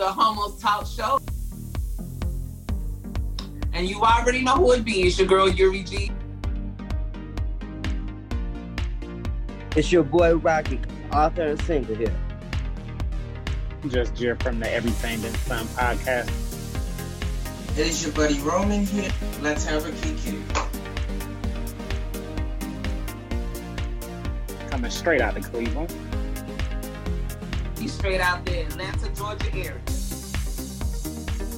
[0.00, 1.20] the Homos Talk Show.
[3.74, 5.02] And you already know who it be.
[5.02, 6.10] It's your girl Yuri G.
[9.76, 10.80] It's your boy Rocky,
[11.12, 12.16] author and singer here.
[13.88, 16.30] Just Jer from the Everything Then Some podcast.
[17.72, 19.10] It is your buddy Roman here.
[19.42, 20.34] Let's have a kick
[24.70, 25.94] Coming straight out of Cleveland.
[27.80, 29.80] He's straight out there, Atlanta, Georgia area.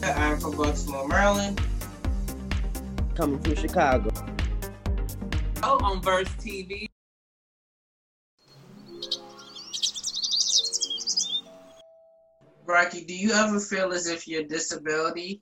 [0.04, 1.60] I'm from Baltimore, Maryland.
[3.14, 4.10] Coming from Chicago.
[5.62, 6.88] Oh, on Verse TV.
[12.66, 15.40] Rocky, do you ever feel as if your disability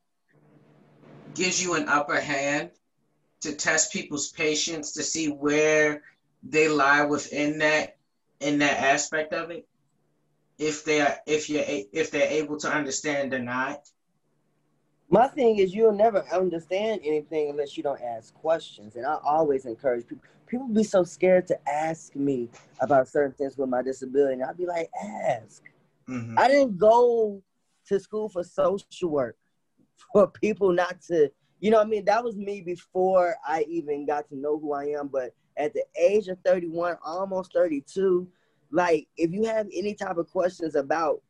[1.35, 2.71] gives you an upper hand
[3.41, 6.03] to test people's patience to see where
[6.43, 7.97] they lie within that
[8.41, 9.67] in that aspect of it?
[10.59, 13.89] If they are if you're if they're able to understand or not.
[15.13, 18.95] My thing is, you'll never understand anything unless you don't ask questions.
[18.95, 20.23] And I always encourage people.
[20.47, 22.49] People be so scared to ask me
[22.81, 24.35] about certain things with my disability.
[24.35, 25.65] And I'd be like, ask.
[26.09, 26.39] Mhm.
[26.39, 27.43] I didn't go
[27.87, 29.37] to school for social work
[30.13, 32.05] for people not to, you know what I mean?
[32.05, 35.09] That was me before I even got to know who I am.
[35.09, 38.29] But at the age of 31, almost 32,
[38.71, 41.21] like if you have any type of questions about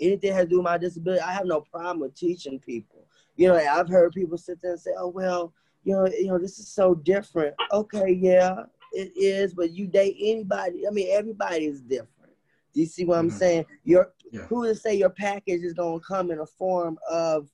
[0.00, 3.06] anything has to do with my disability, I have no problem with teaching people.
[3.36, 5.52] You know, I've heard people sit there and say, "Oh well,
[5.84, 10.16] you know, you know, this is so different." Okay, yeah, it is, but you date
[10.20, 10.86] anybody.
[10.86, 12.32] I mean, everybody is different.
[12.72, 13.32] Do you see what I'm Mhm.
[13.32, 13.66] saying?
[13.84, 14.46] Your Yeah.
[14.46, 17.50] who to say your package is gonna come in a form of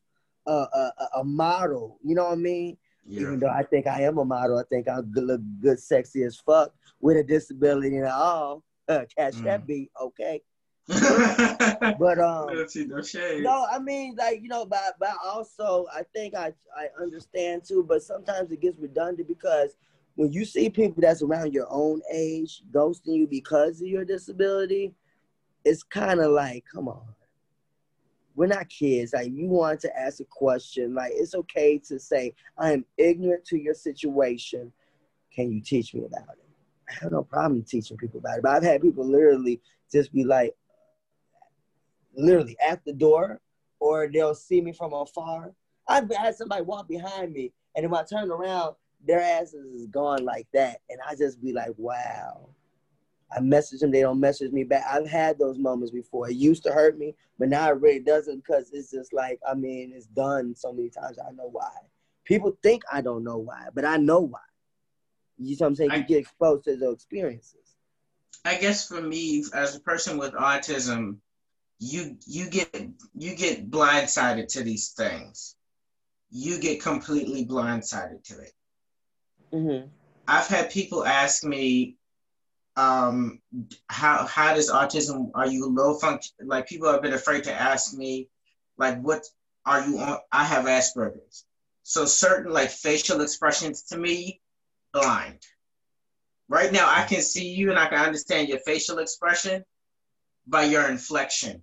[0.46, 1.98] a, a, a- model?
[2.02, 2.76] You know what I mean?
[3.06, 3.22] Yeah.
[3.22, 6.36] Even though I think I am a model, I think I look good, sexy as
[6.36, 8.64] fuck with a disability and all.
[8.88, 9.66] Uh, catch that Mhm.
[9.66, 10.42] beat, okay?
[11.98, 13.02] But um, no
[13.40, 17.84] no, I mean, like you know, but but also I think I I understand too.
[17.86, 19.76] But sometimes it gets redundant because
[20.16, 24.94] when you see people that's around your own age ghosting you because of your disability,
[25.64, 27.02] it's kind of like, come on,
[28.34, 29.12] we're not kids.
[29.12, 33.44] Like you want to ask a question, like it's okay to say, I am ignorant
[33.46, 34.72] to your situation.
[35.34, 36.44] Can you teach me about it?
[36.88, 38.42] I have no problem teaching people about it.
[38.42, 39.60] But I've had people literally
[39.92, 40.54] just be like,
[42.14, 43.40] literally at the door,
[43.78, 45.52] or they'll see me from afar.
[45.88, 48.76] I've had somebody walk behind me, and when I turn around,
[49.06, 52.48] their asses is gone like that, and I just be like, wow.
[53.34, 54.84] I message them, they don't message me back.
[54.90, 56.28] I've had those moments before.
[56.28, 59.54] It used to hurt me, but now it really doesn't because it's just like, I
[59.54, 61.16] mean, it's done so many times.
[61.24, 61.70] I know why.
[62.24, 64.40] People think I don't know why, but I know why.
[65.38, 65.90] You know what I'm saying?
[65.92, 67.76] I- You get exposed to those experiences.
[68.44, 71.18] I guess for me, as a person with autism,
[71.80, 75.56] you you get you get blindsided to these things.
[76.30, 78.52] You get completely blindsided to it.
[79.52, 79.88] Mm-hmm.
[80.28, 81.96] I've had people ask me,
[82.76, 83.40] um,
[83.88, 85.30] how how does autism?
[85.34, 86.34] Are you low function?
[86.44, 88.28] Like people have been afraid to ask me,
[88.76, 89.24] like, what
[89.64, 90.18] are you on?
[90.30, 91.46] I have Asperger's,
[91.82, 94.42] so certain like facial expressions to me,
[94.92, 95.40] blind.
[96.46, 99.64] Right now, I can see you and I can understand your facial expression
[100.46, 101.62] by your inflection.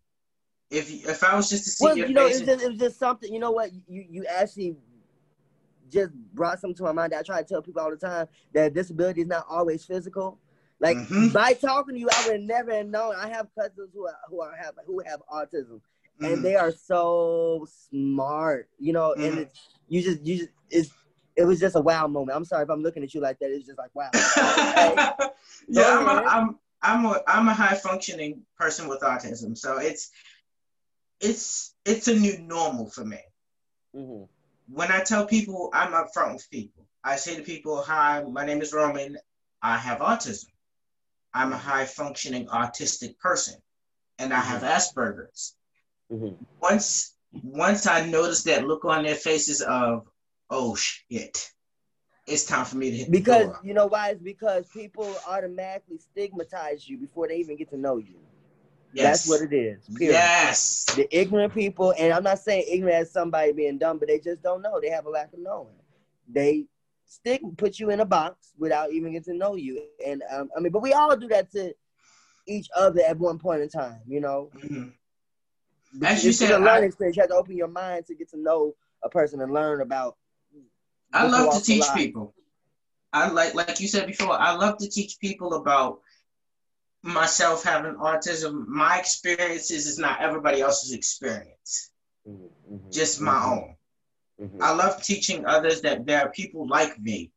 [0.70, 3.00] If if I was just to see Well, you know, it's just, it was just
[3.00, 3.34] something.
[3.34, 3.72] You know what?
[3.88, 4.76] You you actually
[5.90, 8.28] just brought something to my mind that I try to tell people all the time
[8.54, 10.40] that disability is not always physical.
[10.80, 11.34] Like Mhm.
[11.34, 13.16] by talking to you, I would never have known.
[13.16, 15.80] I have cousins who are, who are have who have autism,
[16.20, 16.34] Mhm.
[16.34, 18.70] and they are so smart.
[18.78, 19.42] You know, and Mhm.
[19.44, 20.90] it's you just you just it's
[21.38, 22.36] it was just a wow moment.
[22.36, 23.52] I'm sorry if I'm looking at you like that.
[23.52, 24.12] It's just like wow.
[25.70, 26.22] yeah, I'm a.
[26.28, 30.12] I'm I'm a I'm a high functioning person with autism, so it's
[31.20, 33.20] it's it's a new normal for me.
[33.94, 34.24] hmm
[34.70, 36.86] When I tell people, I'm upfront with people.
[37.04, 39.18] I say to people, "Hi, my name is Roman.
[39.62, 40.52] I have autism.
[41.34, 43.56] I'm a high functioning autistic person,
[44.20, 45.56] and I have Asperger's."
[46.10, 50.08] hmm Once once I notice that look on their faces of,
[50.50, 51.52] "Oh shit."
[52.28, 54.10] It's time for me to hit the Because you know why?
[54.10, 58.20] It's because people automatically stigmatize you before they even get to know you.
[59.04, 59.84] That's what it is.
[59.96, 60.14] Period.
[60.14, 60.86] Yes.
[60.96, 64.42] The ignorant people, and I'm not saying ignorant as somebody being dumb, but they just
[64.42, 64.80] don't know.
[64.82, 65.76] They have a lack of knowing.
[66.30, 66.66] They
[67.06, 69.82] stick put you in a box without even getting to know you.
[70.06, 71.74] And um, I mean, but we all do that to
[72.48, 74.00] each other at one point in time.
[74.08, 74.94] You know, Mhm.
[76.04, 77.16] As you said, a learning I- experience.
[77.16, 80.18] You have to open your mind to get to know a person and learn about.
[81.14, 82.34] I love to teach people.
[83.14, 86.02] I like like you said before, I love to teach people about
[87.08, 91.92] myself having autism, my experiences is not everybody else's experience,
[92.28, 93.76] Mhm, just my mhm, own.
[94.42, 94.62] mhm.
[94.62, 97.32] I love teaching others that there are people like me.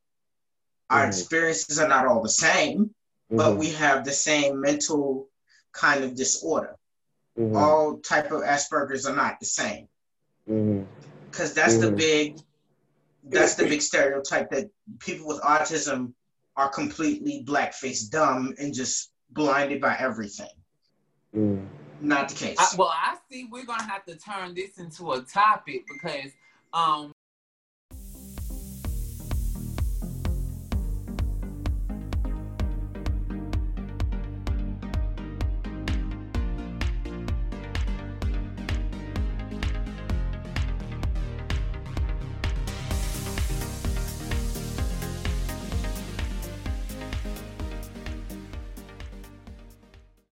[0.91, 1.09] Our Mhm.
[1.09, 2.95] experiences are not all the same,
[3.31, 5.29] but we have the same mental
[5.73, 6.77] kind of disorder.
[7.55, 9.89] All type of Asperger's are not the same.
[11.31, 12.39] because that's the big
[13.23, 14.69] that's the big stereotype that
[14.99, 16.13] people with autism
[16.57, 20.49] are completely blackface dumb and just blinded by everything
[21.35, 21.67] Mhm.
[22.01, 25.23] not the case I, well, I see we're gonna have to turn this into a
[25.23, 26.33] topic because
[26.73, 27.13] um